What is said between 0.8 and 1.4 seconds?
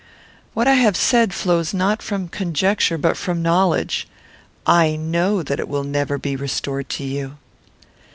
said